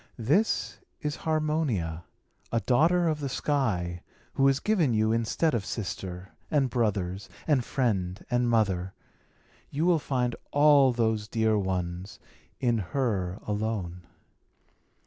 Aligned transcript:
This 0.17 0.79
is 1.03 1.17
Harmonia, 1.17 2.05
a 2.51 2.59
daughter 2.61 3.07
of 3.07 3.19
the 3.19 3.29
sky, 3.29 4.01
who 4.33 4.47
is 4.47 4.59
given 4.59 4.95
you 4.95 5.11
instead 5.11 5.53
of 5.53 5.63
sister, 5.63 6.31
and 6.49 6.71
brothers, 6.71 7.29
and 7.45 7.63
friend, 7.63 8.25
and 8.31 8.49
mother. 8.49 8.95
You 9.69 9.85
will 9.85 9.99
find 9.99 10.35
all 10.49 10.91
those 10.91 11.27
dear 11.27 11.55
ones 11.55 12.17
in 12.59 12.79
her 12.79 13.37
alone." 13.43 14.07